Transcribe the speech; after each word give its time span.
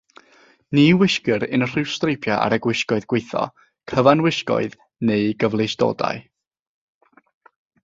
Ni 0.77 0.85
wisgir 1.01 1.43
unrhyw 1.57 1.91
streipiau 1.95 2.37
ar 2.45 2.55
y 2.57 2.59
gwisgoedd 2.67 3.05
gweithio- 3.13 3.45
cyfanwisgoedd 3.93 4.75
neu 5.11 5.31
gyfleustodau. 5.45 6.27